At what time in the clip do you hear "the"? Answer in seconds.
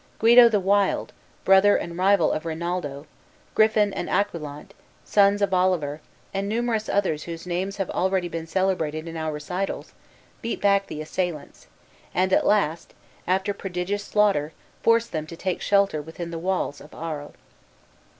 0.49-0.59, 10.87-11.01, 16.31-16.39